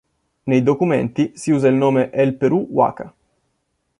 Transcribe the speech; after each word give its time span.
Nei 0.45 0.63
documenti 0.63 1.31
si 1.35 1.51
usa 1.51 1.67
il 1.67 1.75
nome 1.75 2.09
"El 2.09 2.33
Perú-Waka'". 2.35 3.13